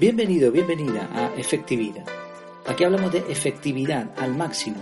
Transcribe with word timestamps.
Bienvenido, 0.00 0.52
bienvenida 0.52 1.10
a 1.12 1.34
Efectividad. 1.36 2.04
Aquí 2.66 2.84
hablamos 2.84 3.12
de 3.12 3.18
efectividad 3.18 4.12
al 4.16 4.32
máximo, 4.32 4.76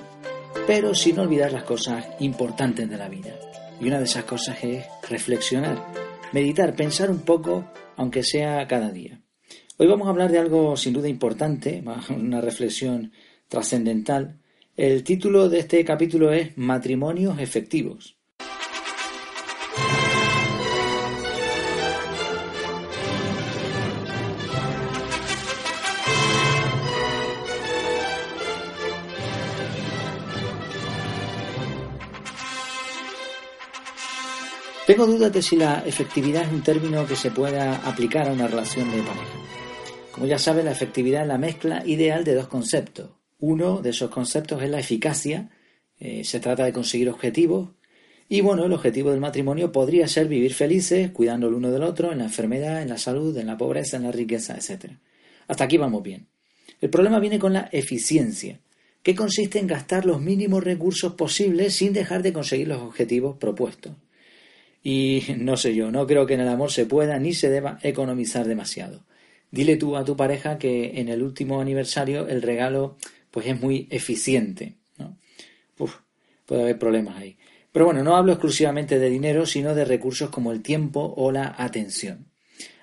pero 0.66 0.94
sin 0.94 1.18
olvidar 1.18 1.52
las 1.52 1.64
cosas 1.64 2.06
importantes 2.20 2.90
de 2.90 2.98
la 2.98 3.08
vida. 3.08 3.34
Y 3.80 3.86
una 3.88 3.98
de 3.98 4.04
esas 4.04 4.24
cosas 4.24 4.62
es 4.62 4.84
reflexionar, 5.08 5.82
meditar, 6.34 6.76
pensar 6.76 7.10
un 7.10 7.20
poco, 7.20 7.64
aunque 7.96 8.22
sea 8.22 8.66
cada 8.66 8.90
día. 8.90 9.22
Hoy 9.78 9.86
vamos 9.86 10.06
a 10.06 10.10
hablar 10.10 10.30
de 10.30 10.38
algo 10.38 10.76
sin 10.76 10.92
duda 10.92 11.08
importante, 11.08 11.82
una 12.10 12.42
reflexión 12.42 13.10
trascendental. 13.48 14.38
El 14.76 15.02
título 15.02 15.48
de 15.48 15.60
este 15.60 15.82
capítulo 15.82 16.30
es 16.30 16.58
Matrimonios 16.58 17.38
efectivos. 17.38 18.15
Tengo 34.86 35.04
dudas 35.04 35.32
de 35.32 35.42
si 35.42 35.56
la 35.56 35.82
efectividad 35.84 36.44
es 36.44 36.52
un 36.52 36.62
término 36.62 37.04
que 37.08 37.16
se 37.16 37.32
pueda 37.32 37.74
aplicar 37.78 38.28
a 38.28 38.32
una 38.32 38.46
relación 38.46 38.88
de 38.92 38.98
pareja. 38.98 39.38
Como 40.12 40.28
ya 40.28 40.38
saben, 40.38 40.66
la 40.66 40.70
efectividad 40.70 41.22
es 41.22 41.28
la 41.28 41.38
mezcla 41.38 41.82
ideal 41.84 42.22
de 42.22 42.34
dos 42.34 42.46
conceptos. 42.46 43.10
Uno 43.40 43.82
de 43.82 43.90
esos 43.90 44.10
conceptos 44.10 44.62
es 44.62 44.70
la 44.70 44.78
eficacia, 44.78 45.50
eh, 45.98 46.22
se 46.22 46.38
trata 46.38 46.64
de 46.64 46.72
conseguir 46.72 47.10
objetivos, 47.10 47.70
y 48.28 48.42
bueno, 48.42 48.64
el 48.64 48.72
objetivo 48.72 49.10
del 49.10 49.18
matrimonio 49.18 49.72
podría 49.72 50.06
ser 50.06 50.28
vivir 50.28 50.54
felices, 50.54 51.10
cuidando 51.10 51.48
el 51.48 51.54
uno 51.54 51.72
del 51.72 51.82
otro, 51.82 52.12
en 52.12 52.18
la 52.18 52.24
enfermedad, 52.24 52.80
en 52.80 52.88
la 52.88 52.98
salud, 52.98 53.36
en 53.36 53.48
la 53.48 53.58
pobreza, 53.58 53.96
en 53.96 54.04
la 54.04 54.12
riqueza, 54.12 54.54
etc. 54.54 54.92
Hasta 55.48 55.64
aquí 55.64 55.78
vamos 55.78 56.04
bien. 56.04 56.28
El 56.80 56.90
problema 56.90 57.18
viene 57.18 57.40
con 57.40 57.52
la 57.52 57.68
eficiencia, 57.72 58.60
que 59.02 59.16
consiste 59.16 59.58
en 59.58 59.66
gastar 59.66 60.06
los 60.06 60.20
mínimos 60.20 60.62
recursos 60.62 61.14
posibles 61.14 61.74
sin 61.74 61.92
dejar 61.92 62.22
de 62.22 62.32
conseguir 62.32 62.68
los 62.68 62.82
objetivos 62.82 63.36
propuestos. 63.36 63.92
Y 64.88 65.24
no 65.38 65.56
sé 65.56 65.74
yo, 65.74 65.90
no 65.90 66.06
creo 66.06 66.26
que 66.26 66.34
en 66.34 66.40
el 66.42 66.48
amor 66.48 66.70
se 66.70 66.86
pueda 66.86 67.18
ni 67.18 67.34
se 67.34 67.50
deba 67.50 67.76
economizar 67.82 68.46
demasiado. 68.46 69.04
Dile 69.50 69.74
tú 69.74 69.96
a 69.96 70.04
tu 70.04 70.16
pareja 70.16 70.58
que 70.58 71.00
en 71.00 71.08
el 71.08 71.24
último 71.24 71.60
aniversario 71.60 72.28
el 72.28 72.40
regalo 72.40 72.96
pues 73.32 73.48
es 73.48 73.60
muy 73.60 73.88
eficiente. 73.90 74.76
¿no? 74.96 75.18
Uf, 75.76 75.96
puede 76.44 76.62
haber 76.62 76.78
problemas 76.78 77.16
ahí. 77.16 77.36
Pero 77.72 77.86
bueno, 77.86 78.04
no 78.04 78.14
hablo 78.14 78.30
exclusivamente 78.30 79.00
de 79.00 79.10
dinero, 79.10 79.44
sino 79.44 79.74
de 79.74 79.84
recursos 79.84 80.30
como 80.30 80.52
el 80.52 80.62
tiempo 80.62 81.14
o 81.16 81.32
la 81.32 81.56
atención. 81.58 82.30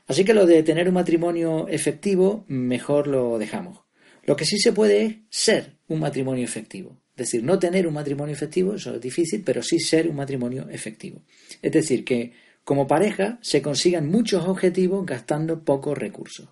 Así 0.05 0.25
que 0.25 0.33
lo 0.33 0.45
de 0.45 0.61
tener 0.61 0.89
un 0.89 0.95
matrimonio 0.95 1.69
efectivo, 1.69 2.43
mejor 2.49 3.07
lo 3.07 3.37
dejamos. 3.37 3.79
Lo 4.23 4.35
que 4.35 4.43
sí 4.43 4.57
se 4.59 4.73
puede 4.73 5.05
es 5.05 5.15
ser 5.29 5.77
un 5.87 6.01
matrimonio 6.01 6.43
efectivo. 6.43 6.99
Es 7.15 7.27
decir, 7.27 7.43
no 7.43 7.59
tener 7.59 7.85
un 7.85 7.93
matrimonio 7.93 8.33
efectivo, 8.33 8.73
eso 8.73 8.95
es 8.95 9.01
difícil, 9.01 9.43
pero 9.45 9.61
sí 9.61 9.79
ser 9.79 10.07
un 10.07 10.15
matrimonio 10.15 10.67
efectivo. 10.69 11.21
Es 11.61 11.71
decir, 11.71 12.03
que 12.03 12.33
como 12.63 12.87
pareja 12.87 13.37
se 13.41 13.61
consigan 13.61 14.07
muchos 14.07 14.47
objetivos 14.47 15.05
gastando 15.05 15.63
pocos 15.63 15.95
recursos. 15.95 16.49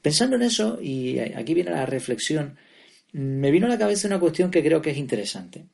Pensando 0.00 0.36
en 0.36 0.42
eso, 0.42 0.78
y 0.80 1.18
aquí 1.18 1.54
viene 1.54 1.72
la 1.72 1.86
reflexión, 1.86 2.56
me 3.12 3.50
vino 3.50 3.66
a 3.66 3.70
la 3.70 3.78
cabeza 3.78 4.06
una 4.06 4.20
cuestión 4.20 4.52
que 4.52 4.62
creo 4.62 4.80
que 4.80 4.90
es 4.90 4.96
interesante. 4.96 5.66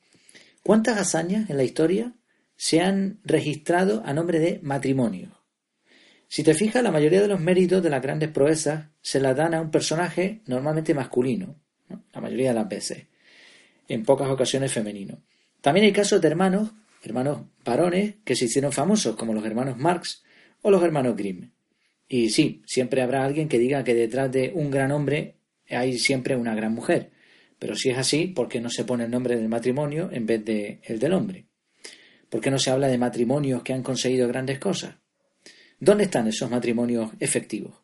¿Cuántas 0.63 0.97
hazañas 0.97 1.49
en 1.51 1.57
la 1.57 1.63
historia 1.63 2.15
se 2.55 2.81
han 2.81 3.19
registrado 3.23 4.01
a 4.03 4.13
nombre 4.13 4.39
de 4.39 4.59
matrimonio? 4.63 5.43
Si 6.27 6.41
te 6.41 6.55
fijas, 6.55 6.81
la 6.81 6.91
mayoría 6.91 7.21
de 7.21 7.27
los 7.27 7.39
méritos 7.39 7.83
de 7.83 7.91
las 7.91 8.01
grandes 8.01 8.29
proezas 8.29 8.87
se 8.99 9.19
las 9.19 9.37
dan 9.37 9.53
a 9.53 9.61
un 9.61 9.69
personaje 9.69 10.41
normalmente 10.47 10.95
masculino, 10.95 11.61
la 12.11 12.19
mayoría 12.19 12.49
de 12.49 12.55
las 12.55 12.67
veces 12.67 13.05
en 13.87 14.03
pocas 14.03 14.29
ocasiones 14.29 14.71
femenino. 14.71 15.21
También 15.61 15.85
hay 15.85 15.93
casos 15.93 16.21
de 16.21 16.27
hermanos, 16.27 16.71
hermanos 17.03 17.41
varones, 17.63 18.15
que 18.23 18.35
se 18.35 18.45
hicieron 18.45 18.71
famosos, 18.71 19.15
como 19.15 19.33
los 19.33 19.45
hermanos 19.45 19.77
Marx 19.77 20.23
o 20.61 20.71
los 20.71 20.83
hermanos 20.83 21.15
Grimm. 21.15 21.51
Y 22.07 22.29
sí, 22.29 22.61
siempre 22.65 23.01
habrá 23.01 23.25
alguien 23.25 23.49
que 23.49 23.59
diga 23.59 23.83
que 23.83 23.93
detrás 23.93 24.31
de 24.31 24.51
un 24.53 24.71
gran 24.71 24.91
hombre 24.91 25.35
hay 25.69 25.97
siempre 25.97 26.35
una 26.35 26.55
gran 26.55 26.73
mujer. 26.73 27.11
Pero 27.59 27.75
si 27.75 27.89
es 27.89 27.97
así, 27.97 28.27
¿por 28.27 28.47
qué 28.47 28.61
no 28.61 28.69
se 28.69 28.85
pone 28.85 29.05
el 29.05 29.11
nombre 29.11 29.35
del 29.35 29.49
matrimonio 29.49 30.09
en 30.11 30.25
vez 30.25 30.45
de 30.45 30.79
el 30.83 30.99
del 30.99 31.13
hombre? 31.13 31.47
¿Por 32.29 32.41
qué 32.41 32.51
no 32.51 32.59
se 32.59 32.69
habla 32.69 32.87
de 32.87 32.97
matrimonios 32.97 33.63
que 33.63 33.73
han 33.73 33.83
conseguido 33.83 34.27
grandes 34.27 34.59
cosas? 34.59 34.95
¿Dónde 35.79 36.05
están 36.05 36.27
esos 36.27 36.49
matrimonios 36.49 37.11
efectivos? 37.19 37.75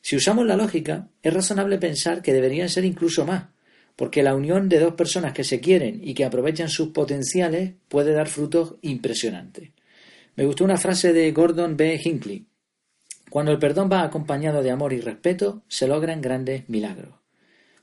Si 0.00 0.16
usamos 0.16 0.46
la 0.46 0.56
lógica, 0.56 1.08
es 1.22 1.34
razonable 1.34 1.78
pensar 1.78 2.22
que 2.22 2.32
deberían 2.32 2.68
ser 2.68 2.84
incluso 2.84 3.26
más, 3.26 3.46
porque 3.96 4.22
la 4.22 4.34
unión 4.34 4.68
de 4.68 4.78
dos 4.78 4.94
personas 4.94 5.32
que 5.32 5.42
se 5.42 5.58
quieren 5.58 6.00
y 6.04 6.14
que 6.14 6.24
aprovechan 6.24 6.68
sus 6.68 6.88
potenciales 6.88 7.72
puede 7.88 8.12
dar 8.12 8.28
frutos 8.28 8.76
impresionantes. 8.82 9.70
Me 10.36 10.44
gustó 10.44 10.64
una 10.64 10.76
frase 10.76 11.14
de 11.14 11.32
Gordon 11.32 11.76
B. 11.76 11.98
Hinckley. 12.04 12.46
Cuando 13.30 13.52
el 13.52 13.58
perdón 13.58 13.90
va 13.90 14.02
acompañado 14.02 14.62
de 14.62 14.70
amor 14.70 14.92
y 14.92 15.00
respeto, 15.00 15.64
se 15.66 15.88
logran 15.88 16.20
grandes 16.20 16.68
milagros. 16.68 17.14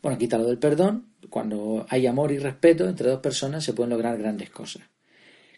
Bueno, 0.04 0.18
quítalo 0.18 0.46
del 0.46 0.60
perdón, 0.60 1.14
cuando 1.30 1.86
hay 1.90 2.06
amor 2.06 2.32
y 2.32 2.38
respeto 2.38 2.88
entre 2.88 3.10
dos 3.10 3.20
personas 3.20 3.64
se 3.64 3.74
pueden 3.74 3.90
lograr 3.90 4.18
grandes 4.18 4.50
cosas. 4.50 4.84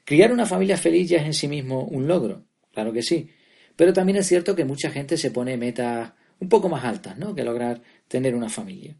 Criar 0.05 0.31
una 0.31 0.45
familia 0.45 0.77
feliz 0.77 1.09
ya 1.09 1.17
es 1.17 1.25
en 1.25 1.33
sí 1.33 1.47
mismo 1.47 1.83
un 1.83 2.07
logro, 2.07 2.45
claro 2.71 2.93
que 2.93 3.01
sí, 3.01 3.27
pero 3.75 3.91
también 3.91 4.17
es 4.17 4.27
cierto 4.27 4.55
que 4.55 4.63
mucha 4.63 4.91
gente 4.91 5.17
se 5.17 5.31
pone 5.31 5.57
metas 5.57 6.13
un 6.39 6.47
poco 6.47 6.69
más 6.69 6.83
altas, 6.85 7.17
¿no? 7.17 7.33
Que 7.33 7.43
lograr 7.43 7.81
tener 8.07 8.35
una 8.35 8.49
familia. 8.49 8.95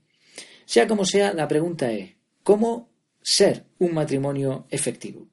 Sea 0.65 0.87
como 0.87 1.05
sea, 1.05 1.33
la 1.33 1.47
pregunta 1.47 1.91
es, 1.91 2.11
¿cómo 2.43 2.89
ser 3.21 3.65
un 3.79 3.93
matrimonio 3.93 4.65
efectivo? 4.69 5.27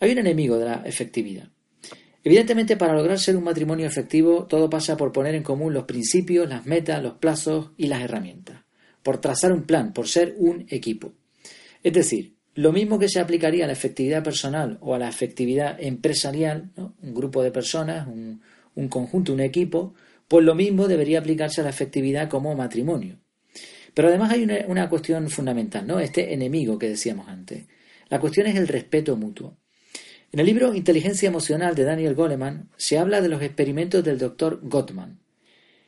Hay 0.00 0.12
un 0.12 0.18
enemigo 0.18 0.58
de 0.58 0.64
la 0.64 0.82
efectividad. 0.84 1.48
Evidentemente, 2.24 2.76
para 2.76 2.94
lograr 2.94 3.18
ser 3.18 3.36
un 3.36 3.44
matrimonio 3.44 3.86
efectivo, 3.86 4.46
todo 4.46 4.70
pasa 4.70 4.96
por 4.96 5.10
poner 5.10 5.34
en 5.34 5.42
común 5.42 5.72
los 5.72 5.84
principios, 5.84 6.48
las 6.48 6.66
metas, 6.66 7.02
los 7.02 7.14
plazos 7.14 7.70
y 7.76 7.86
las 7.86 8.02
herramientas, 8.02 8.62
por 9.02 9.18
trazar 9.18 9.52
un 9.52 9.62
plan, 9.62 9.92
por 9.92 10.06
ser 10.06 10.34
un 10.38 10.66
equipo. 10.68 11.14
Es 11.82 11.92
decir, 11.92 12.36
lo 12.54 12.72
mismo 12.72 12.98
que 12.98 13.08
se 13.08 13.18
aplicaría 13.18 13.64
a 13.64 13.66
la 13.66 13.72
efectividad 13.72 14.22
personal 14.22 14.78
o 14.80 14.94
a 14.94 14.98
la 14.98 15.08
efectividad 15.08 15.82
empresarial, 15.82 16.70
un 16.76 17.14
grupo 17.14 17.42
de 17.42 17.50
personas, 17.50 18.06
un, 18.06 18.40
un 18.74 18.88
conjunto, 18.88 19.32
un 19.32 19.40
equipo, 19.40 19.94
pues 20.28 20.44
lo 20.44 20.54
mismo 20.54 20.86
debería 20.86 21.18
aplicarse 21.18 21.60
a 21.60 21.64
la 21.64 21.70
efectividad 21.70 22.28
como 22.28 22.54
matrimonio. 22.54 23.21
Pero 23.94 24.08
además 24.08 24.30
hay 24.30 24.44
una, 24.44 24.88
cuestión 24.88 25.28
fundamental, 25.28 25.86
¿no? 25.86 26.00
Este 26.00 26.32
enemigo 26.32 26.78
que 26.78 26.88
decíamos 26.88 27.28
antes. 27.28 27.64
La 28.08 28.20
cuestión 28.20 28.46
es 28.46 28.56
el 28.56 28.68
respeto 28.68 29.16
mutuo. 29.16 29.56
En 30.32 30.40
el 30.40 30.46
libro 30.46 30.74
Inteligencia 30.74 31.28
Emocional 31.28 31.74
de 31.74 31.84
Daniel 31.84 32.14
Goleman 32.14 32.70
se 32.76 32.98
habla 32.98 33.20
de 33.20 33.28
los 33.28 33.42
experimentos 33.42 34.02
del 34.02 34.18
doctor 34.18 34.60
Gottman. 34.62 35.20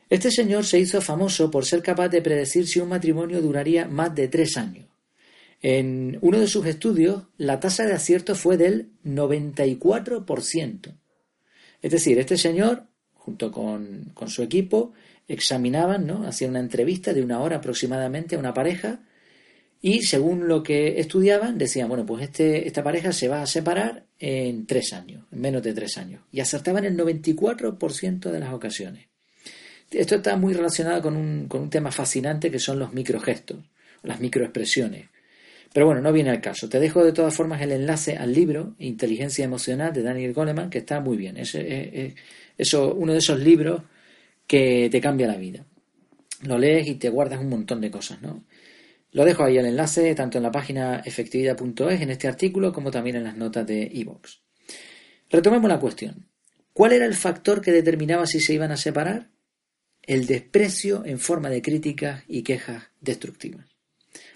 Este 0.07 0.29
señor 0.29 0.65
se 0.65 0.79
hizo 0.79 1.01
famoso 1.01 1.49
por 1.49 1.65
ser 1.65 1.81
capaz 1.81 2.09
de 2.09 2.21
predecir 2.21 2.67
si 2.67 2.79
un 2.79 2.89
matrimonio 2.89 3.41
duraría 3.41 3.87
más 3.87 4.13
de 4.13 4.27
tres 4.27 4.55
años. 4.55 4.85
En 5.63 6.19
uno 6.21 6.39
de 6.39 6.47
sus 6.47 6.67
estudios, 6.67 7.23
la 7.37 7.59
tasa 7.59 7.85
de 7.85 7.93
acierto 7.93 8.35
fue 8.35 8.55
del 8.55 8.91
94%. 9.03 10.95
Es 11.81 11.91
decir, 11.91 12.19
este 12.19 12.37
señor, 12.37 12.85
junto 13.13 13.51
con, 13.51 14.11
con 14.13 14.29
su 14.29 14.43
equipo, 14.43 14.93
examinaban, 15.27 16.05
¿no? 16.05 16.27
Hacían 16.27 16.51
una 16.51 16.59
entrevista 16.59 17.13
de 17.13 17.23
una 17.23 17.39
hora 17.39 17.57
aproximadamente 17.57 18.35
a 18.35 18.39
una 18.39 18.53
pareja 18.53 18.99
y 19.81 20.01
según 20.01 20.47
lo 20.47 20.63
que 20.63 20.99
estudiaban 20.99 21.57
decían, 21.57 21.87
bueno, 21.87 22.05
pues 22.05 22.23
este, 22.23 22.67
esta 22.67 22.83
pareja 22.83 23.11
se 23.11 23.27
va 23.27 23.41
a 23.41 23.45
separar 23.45 24.05
en 24.19 24.65
tres 24.65 24.93
años, 24.93 25.25
en 25.31 25.41
menos 25.41 25.61
de 25.61 25.73
tres 25.73 25.97
años. 25.97 26.23
Y 26.31 26.39
acertaban 26.39 26.85
el 26.85 26.97
94% 26.97 28.31
de 28.31 28.39
las 28.39 28.51
ocasiones. 28.51 29.07
Esto 29.91 30.15
está 30.15 30.37
muy 30.37 30.53
relacionado 30.53 31.01
con 31.01 31.15
un, 31.15 31.47
con 31.47 31.61
un 31.61 31.69
tema 31.69 31.91
fascinante 31.91 32.49
que 32.49 32.57
son 32.57 32.79
los 32.79 32.93
microgestos, 32.93 33.59
las 34.01 34.19
microexpresiones. 34.19 35.09
Pero 35.71 35.85
bueno, 35.85 36.01
no 36.01 36.11
viene 36.11 36.31
al 36.31 36.41
caso. 36.41 36.67
Te 36.67 36.79
dejo 36.79 37.03
de 37.03 37.11
todas 37.11 37.35
formas 37.35 37.61
el 37.61 37.71
enlace 37.71 38.17
al 38.17 38.33
libro 38.33 38.75
Inteligencia 38.79 39.45
Emocional 39.45 39.93
de 39.93 40.01
Daniel 40.01 40.33
Goleman, 40.33 40.69
que 40.69 40.79
está 40.79 40.99
muy 40.99 41.17
bien. 41.17 41.37
Es, 41.37 41.55
eso, 42.57 42.93
uno 42.95 43.11
de 43.11 43.19
esos 43.19 43.39
libros 43.39 43.81
que 44.47 44.89
te 44.91 45.01
cambia 45.01 45.27
la 45.27 45.37
vida. 45.37 45.65
Lo 46.41 46.57
lees 46.57 46.87
y 46.87 46.95
te 46.95 47.09
guardas 47.09 47.39
un 47.39 47.49
montón 47.49 47.81
de 47.81 47.91
cosas, 47.91 48.21
¿no? 48.21 48.45
Lo 49.11 49.23
dejo 49.23 49.43
ahí 49.43 49.57
el 49.57 49.65
enlace, 49.65 50.13
tanto 50.13 50.37
en 50.37 50.43
la 50.43 50.51
página 50.51 51.01
efectividad.es, 51.05 52.01
en 52.01 52.09
este 52.09 52.27
artículo, 52.27 52.73
como 52.73 52.91
también 52.91 53.15
en 53.15 53.23
las 53.23 53.37
notas 53.37 53.65
de 53.65 53.89
iVoox. 53.93 54.41
Retomemos 55.29 55.69
la 55.69 55.79
cuestión. 55.79 56.27
¿Cuál 56.73 56.91
era 56.91 57.05
el 57.05 57.15
factor 57.15 57.61
que 57.61 57.71
determinaba 57.71 58.27
si 58.27 58.41
se 58.41 58.53
iban 58.53 58.71
a 58.71 58.77
separar? 58.77 59.29
El 60.01 60.27
desprecio 60.27 61.03
en 61.05 61.19
forma 61.19 61.49
de 61.49 61.61
críticas 61.61 62.23
y 62.27 62.43
quejas 62.43 62.83
destructivas. 62.99 63.65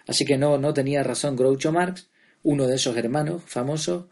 Así 0.08 0.26
que 0.26 0.38
no, 0.38 0.58
no 0.58 0.74
tenía 0.74 1.04
razón 1.04 1.36
Groucho 1.36 1.72
Marx, 1.72 2.10
uno 2.42 2.66
de 2.66 2.76
esos 2.76 2.96
hermanos 2.96 3.44
famosos, 3.46 4.06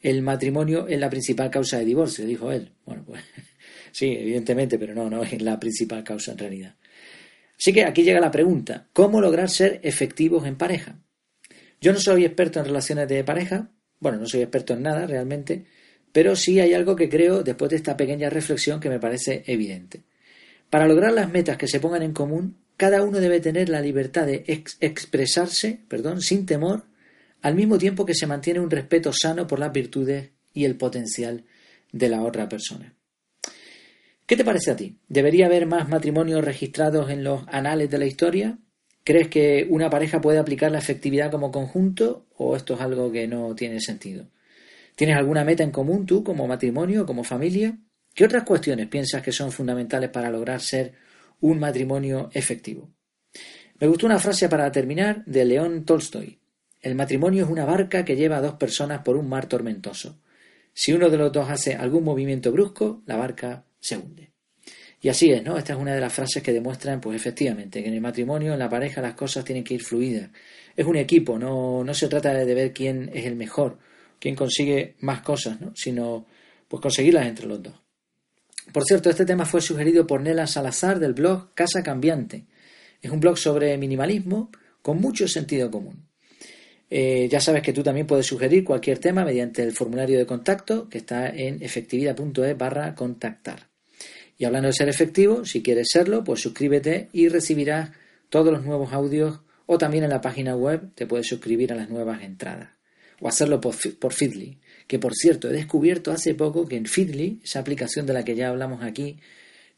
el 0.00 0.20
matrimonio 0.20 0.88
es 0.88 1.00
la 1.00 1.08
principal 1.08 1.50
causa 1.50 1.78
de 1.78 1.84
divorcio, 1.84 2.26
dijo 2.26 2.52
él. 2.52 2.72
Bueno, 2.84 3.01
Sí, 3.92 4.16
evidentemente, 4.18 4.78
pero 4.78 4.94
no, 4.94 5.08
no 5.08 5.22
es 5.22 5.40
la 5.42 5.60
principal 5.60 6.02
causa 6.02 6.32
en 6.32 6.38
realidad. 6.38 6.74
Así 7.58 7.72
que 7.72 7.84
aquí 7.84 8.02
llega 8.02 8.18
la 8.18 8.30
pregunta, 8.30 8.88
¿cómo 8.92 9.20
lograr 9.20 9.48
ser 9.48 9.78
efectivos 9.84 10.46
en 10.46 10.56
pareja? 10.56 10.98
Yo 11.80 11.92
no 11.92 12.00
soy 12.00 12.24
experto 12.24 12.58
en 12.58 12.66
relaciones 12.66 13.08
de 13.08 13.22
pareja, 13.22 13.70
bueno, 14.00 14.18
no 14.18 14.26
soy 14.26 14.40
experto 14.40 14.74
en 14.74 14.82
nada 14.82 15.06
realmente, 15.06 15.64
pero 16.10 16.34
sí 16.34 16.58
hay 16.58 16.74
algo 16.74 16.96
que 16.96 17.08
creo, 17.08 17.42
después 17.42 17.70
de 17.70 17.76
esta 17.76 17.96
pequeña 17.96 18.30
reflexión, 18.30 18.80
que 18.80 18.88
me 18.88 18.98
parece 18.98 19.44
evidente. 19.46 20.02
Para 20.70 20.88
lograr 20.88 21.12
las 21.12 21.30
metas 21.30 21.56
que 21.56 21.68
se 21.68 21.80
pongan 21.80 22.02
en 22.02 22.12
común, 22.12 22.56
cada 22.76 23.02
uno 23.02 23.20
debe 23.20 23.40
tener 23.40 23.68
la 23.68 23.80
libertad 23.80 24.26
de 24.26 24.44
expresarse, 24.80 25.80
perdón, 25.86 26.20
sin 26.20 26.46
temor, 26.46 26.84
al 27.42 27.54
mismo 27.54 27.78
tiempo 27.78 28.06
que 28.06 28.14
se 28.14 28.26
mantiene 28.26 28.60
un 28.60 28.70
respeto 28.70 29.12
sano 29.12 29.46
por 29.46 29.58
las 29.58 29.72
virtudes 29.72 30.30
y 30.54 30.64
el 30.64 30.76
potencial 30.76 31.44
de 31.92 32.08
la 32.08 32.22
otra 32.22 32.48
persona. 32.48 32.94
¿Qué 34.26 34.36
te 34.36 34.44
parece 34.44 34.70
a 34.70 34.76
ti? 34.76 34.96
¿Debería 35.08 35.46
haber 35.46 35.66
más 35.66 35.88
matrimonios 35.88 36.44
registrados 36.44 37.10
en 37.10 37.24
los 37.24 37.42
anales 37.48 37.90
de 37.90 37.98
la 37.98 38.06
historia? 38.06 38.58
¿Crees 39.04 39.28
que 39.28 39.66
una 39.68 39.90
pareja 39.90 40.20
puede 40.20 40.38
aplicar 40.38 40.70
la 40.70 40.78
efectividad 40.78 41.30
como 41.30 41.50
conjunto 41.50 42.26
o 42.36 42.54
esto 42.56 42.74
es 42.74 42.80
algo 42.80 43.10
que 43.10 43.26
no 43.26 43.54
tiene 43.54 43.80
sentido? 43.80 44.28
¿Tienes 44.94 45.16
alguna 45.16 45.44
meta 45.44 45.64
en 45.64 45.72
común 45.72 46.06
tú 46.06 46.22
como 46.22 46.46
matrimonio, 46.46 47.04
como 47.04 47.24
familia? 47.24 47.78
¿Qué 48.14 48.24
otras 48.24 48.44
cuestiones 48.44 48.86
piensas 48.88 49.22
que 49.22 49.32
son 49.32 49.50
fundamentales 49.50 50.10
para 50.10 50.30
lograr 50.30 50.60
ser 50.60 50.92
un 51.40 51.58
matrimonio 51.58 52.30
efectivo? 52.32 52.90
Me 53.80 53.88
gustó 53.88 54.06
una 54.06 54.20
frase 54.20 54.48
para 54.48 54.70
terminar 54.70 55.24
de 55.24 55.44
León 55.44 55.84
Tolstoy. 55.84 56.38
El 56.80 56.94
matrimonio 56.94 57.44
es 57.44 57.50
una 57.50 57.64
barca 57.64 58.04
que 58.04 58.14
lleva 58.14 58.36
a 58.36 58.42
dos 58.42 58.54
personas 58.54 59.00
por 59.02 59.16
un 59.16 59.28
mar 59.28 59.46
tormentoso. 59.46 60.20
Si 60.72 60.92
uno 60.92 61.10
de 61.10 61.18
los 61.18 61.32
dos 61.32 61.50
hace 61.50 61.74
algún 61.74 62.04
movimiento 62.04 62.52
brusco, 62.52 63.02
la 63.06 63.16
barca 63.16 63.64
se 63.82 63.98
hunde. 63.98 64.32
Y 65.02 65.08
así 65.08 65.32
es, 65.32 65.42
¿no? 65.42 65.58
Esta 65.58 65.72
es 65.72 65.78
una 65.80 65.94
de 65.94 66.00
las 66.00 66.12
frases 66.12 66.42
que 66.42 66.52
demuestran, 66.52 67.00
pues 67.00 67.16
efectivamente, 67.16 67.82
que 67.82 67.88
en 67.88 67.94
el 67.94 68.00
matrimonio, 68.00 68.52
en 68.52 68.58
la 68.60 68.70
pareja, 68.70 69.02
las 69.02 69.14
cosas 69.14 69.44
tienen 69.44 69.64
que 69.64 69.74
ir 69.74 69.82
fluidas. 69.82 70.30
Es 70.76 70.86
un 70.86 70.94
equipo, 70.94 71.38
no, 71.38 71.82
no 71.82 71.92
se 71.92 72.06
trata 72.06 72.32
de 72.32 72.54
ver 72.54 72.72
quién 72.72 73.10
es 73.12 73.26
el 73.26 73.34
mejor, 73.34 73.78
quién 74.20 74.36
consigue 74.36 74.94
más 75.00 75.22
cosas, 75.22 75.60
¿no? 75.60 75.72
Sino, 75.74 76.26
pues 76.68 76.80
conseguirlas 76.80 77.26
entre 77.26 77.46
los 77.46 77.60
dos. 77.60 77.74
Por 78.72 78.84
cierto, 78.84 79.10
este 79.10 79.26
tema 79.26 79.44
fue 79.44 79.60
sugerido 79.60 80.06
por 80.06 80.20
Nela 80.20 80.46
Salazar 80.46 81.00
del 81.00 81.14
blog 81.14 81.52
Casa 81.52 81.82
Cambiante. 81.82 82.46
Es 83.00 83.10
un 83.10 83.18
blog 83.18 83.36
sobre 83.36 83.76
minimalismo 83.76 84.52
con 84.82 85.00
mucho 85.00 85.26
sentido 85.26 85.68
común. 85.68 86.06
Eh, 86.88 87.28
ya 87.28 87.40
sabes 87.40 87.62
que 87.62 87.72
tú 87.72 87.82
también 87.82 88.06
puedes 88.06 88.26
sugerir 88.26 88.62
cualquier 88.64 88.98
tema 88.98 89.24
mediante 89.24 89.62
el 89.62 89.72
formulario 89.72 90.18
de 90.18 90.26
contacto 90.26 90.88
que 90.88 90.98
está 90.98 91.28
en 91.28 91.60
efectividad.es 91.60 92.56
barra 92.56 92.94
contactar. 92.94 93.71
Y 94.38 94.44
hablando 94.44 94.68
de 94.68 94.74
ser 94.74 94.88
efectivo, 94.88 95.44
si 95.44 95.62
quieres 95.62 95.88
serlo, 95.92 96.24
pues 96.24 96.40
suscríbete 96.40 97.08
y 97.12 97.28
recibirás 97.28 97.90
todos 98.28 98.52
los 98.52 98.64
nuevos 98.64 98.92
audios 98.92 99.40
o 99.66 99.78
también 99.78 100.04
en 100.04 100.10
la 100.10 100.20
página 100.20 100.56
web 100.56 100.90
te 100.94 101.06
puedes 101.06 101.28
suscribir 101.28 101.72
a 101.72 101.76
las 101.76 101.88
nuevas 101.88 102.22
entradas 102.22 102.70
o 103.22 103.28
hacerlo 103.28 103.60
por, 103.60 103.76
por 103.98 104.12
Feedly, 104.12 104.58
que 104.88 104.98
por 104.98 105.14
cierto 105.14 105.48
he 105.48 105.52
descubierto 105.52 106.10
hace 106.10 106.34
poco 106.34 106.66
que 106.66 106.76
en 106.76 106.86
Feedly, 106.86 107.40
esa 107.44 107.60
aplicación 107.60 108.04
de 108.04 108.12
la 108.12 108.24
que 108.24 108.34
ya 108.34 108.48
hablamos 108.48 108.82
aquí, 108.82 109.20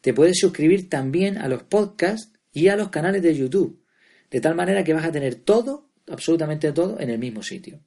te 0.01 0.15
puedes 0.15 0.39
suscribir 0.39 0.89
también 0.89 1.37
a 1.37 1.49
los 1.49 1.63
podcasts 1.63 2.33
y 2.53 2.69
a 2.69 2.77
los 2.77 2.89
canales 2.89 3.23
de 3.23 3.37
YouTube, 3.37 3.85
de 4.31 4.41
tal 4.41 4.55
manera 4.55 4.83
que 4.83 4.95
vas 4.95 5.05
a 5.05 5.13
tener 5.13 5.35
todo, 5.35 5.91
absolutamente 6.09 6.73
todo, 6.73 6.99
en 6.99 7.11
el 7.11 7.19
mismo 7.19 7.43
sitio. 7.43 7.81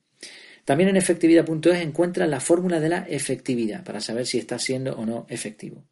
También 0.63 0.89
en 0.89 0.97
efectividad.es 0.97 1.81
encuentras 1.81 2.29
la 2.29 2.39
fórmula 2.39 2.79
de 2.79 2.89
la 2.89 2.99
efectividad 3.07 3.83
para 3.83 3.99
saber 3.99 4.27
si 4.27 4.37
estás 4.37 4.63
siendo 4.63 4.95
o 4.95 5.05
no 5.05 5.25
efectivo. 5.29 5.85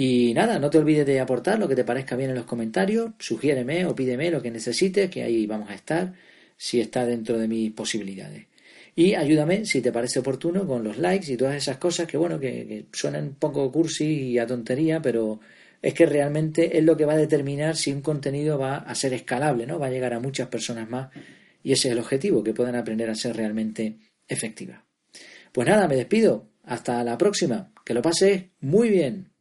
Y 0.00 0.32
nada, 0.32 0.60
no 0.60 0.70
te 0.70 0.78
olvides 0.78 1.04
de 1.04 1.18
aportar 1.18 1.58
lo 1.58 1.66
que 1.66 1.74
te 1.74 1.82
parezca 1.82 2.14
bien 2.14 2.30
en 2.30 2.36
los 2.36 2.44
comentarios, 2.44 3.14
sugiéreme 3.18 3.84
o 3.84 3.96
pídeme 3.96 4.30
lo 4.30 4.40
que 4.40 4.48
necesites, 4.48 5.10
que 5.10 5.24
ahí 5.24 5.44
vamos 5.44 5.70
a 5.70 5.74
estar, 5.74 6.14
si 6.56 6.80
está 6.80 7.04
dentro 7.04 7.36
de 7.36 7.48
mis 7.48 7.72
posibilidades. 7.72 8.46
Y 8.94 9.16
ayúdame, 9.16 9.66
si 9.66 9.80
te 9.80 9.90
parece 9.90 10.20
oportuno, 10.20 10.68
con 10.68 10.84
los 10.84 10.98
likes 10.98 11.32
y 11.32 11.36
todas 11.36 11.56
esas 11.56 11.78
cosas 11.78 12.06
que, 12.06 12.16
bueno, 12.16 12.38
que, 12.38 12.86
suenan 12.92 13.24
un 13.24 13.34
poco 13.34 13.72
cursi 13.72 14.30
y 14.30 14.38
a 14.38 14.46
tontería, 14.46 15.02
pero 15.02 15.40
es 15.82 15.94
que 15.94 16.06
realmente 16.06 16.78
es 16.78 16.84
lo 16.84 16.96
que 16.96 17.04
va 17.04 17.14
a 17.14 17.16
determinar 17.16 17.74
si 17.74 17.90
un 17.90 18.00
contenido 18.00 18.56
va 18.56 18.76
a 18.76 18.94
ser 18.94 19.14
escalable, 19.14 19.66
¿no? 19.66 19.80
Va 19.80 19.88
a 19.88 19.90
llegar 19.90 20.14
a 20.14 20.20
muchas 20.20 20.46
personas 20.46 20.88
más 20.88 21.08
y 21.64 21.72
ese 21.72 21.88
es 21.88 21.92
el 21.94 21.98
objetivo, 21.98 22.44
que 22.44 22.54
puedan 22.54 22.76
aprender 22.76 23.10
a 23.10 23.16
ser 23.16 23.36
realmente 23.36 23.98
efectivas. 24.28 24.80
Pues 25.50 25.66
nada, 25.66 25.88
me 25.88 25.96
despido. 25.96 26.50
Hasta 26.62 27.02
la 27.02 27.18
próxima. 27.18 27.72
Que 27.84 27.94
lo 27.94 28.02
pases 28.02 28.44
muy 28.60 28.90
bien. 28.90 29.32